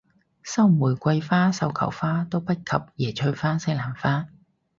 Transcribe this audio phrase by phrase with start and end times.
[0.41, 2.61] 收玫瑰花繡球花都不及
[2.97, 4.29] 椰菜花西蘭花